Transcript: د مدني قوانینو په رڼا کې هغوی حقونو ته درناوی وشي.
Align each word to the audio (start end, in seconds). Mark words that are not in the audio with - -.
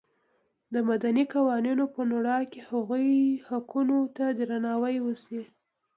د 0.73 0.75
مدني 0.89 1.23
قوانینو 1.33 1.83
په 1.93 1.99
رڼا 2.11 2.39
کې 2.51 2.59
هغوی 2.69 3.11
حقونو 3.47 3.99
ته 4.15 4.25
درناوی 4.37 4.95
وشي. 5.01 5.41